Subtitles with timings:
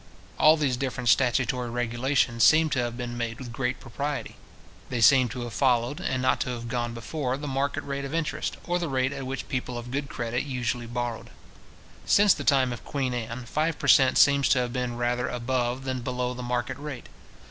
[0.39, 4.35] All these different statutory regulations seem to have been made with great propriety.
[4.89, 8.11] They seem to have followed, and not to have gone before, the market rate of
[8.11, 11.29] interest, or the rate at which people of good credit usually borrowed.
[12.07, 14.17] Since the time of Queen Anne, five per cent.
[14.17, 17.05] seems to have been rather above than below the market rate.